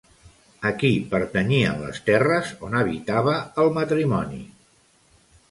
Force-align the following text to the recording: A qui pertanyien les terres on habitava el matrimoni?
A 0.69 0.69
qui 0.83 0.89
pertanyien 1.11 1.77
les 1.81 1.99
terres 2.07 2.55
on 2.69 2.79
habitava 2.81 3.37
el 3.65 3.71
matrimoni? 3.79 4.43